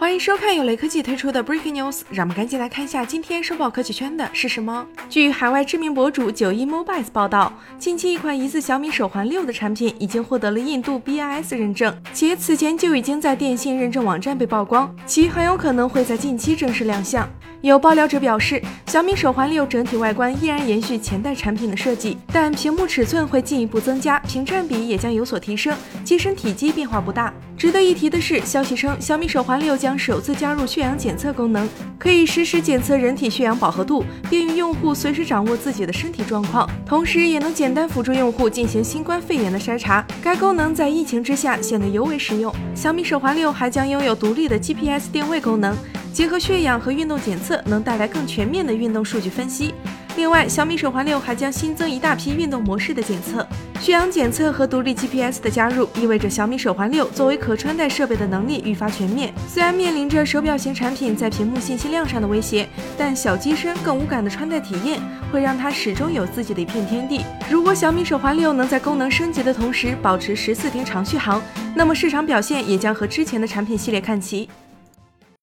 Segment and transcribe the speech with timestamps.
[0.00, 4.86] 欢迎收看由雷科技推出的 Breaking News，让我们赶紧来看一下今天收报科技圈的是什么。
[5.10, 17.28] 据海外知名博主九一 Mobiles 报道，近期一款疑似小米手环六的产品已经获得了印度 BIS 认证，且此前就已经在电信认证网站被曝光，其很有可能会在近期正式亮相。
[17.60, 27.32] 有爆料者表示，小米手环六整体外观依然延续前代产品的设计，但屏幕尺寸会进一步增加，屏占比也将有所提升，机身体积变化不大。
[27.56, 31.68] 值得一提的是，消息称小米手环六将首次加入血氧检测功能，
[32.00, 40.04] 可以实时检测人体血氧饱和度，便于用户随时掌握自己的身体状况，同时也能简单辅助用户进行新冠肺炎的筛查。
[40.20, 42.52] 该功能在疫情之下显得尤为实用。
[42.74, 45.76] 小米手环六还将拥有独立的 GPS 定位功能。
[46.12, 49.74] 结合血氧和运动检测，能带来更全面的运动数据分析。
[50.16, 53.46] 另外，小米手环六还将新增一大批运动模式的检测、
[53.80, 59.32] 血氧检测和独立 GPS 的加入，意味着小米手环六作为可穿戴设备的能力愈发全面。
[59.48, 62.68] 虽然面临着手表型产品在屏幕信息量上的威胁，
[62.98, 65.00] 但小机身更无感的穿戴体验
[65.32, 67.24] 会让它始终有自己的一片天地。
[67.48, 71.40] 如果小米手环六能在功能升级的同时保持十四天长续航，
[71.74, 74.48] 那么市场表现也将和之前的产品系列看齐。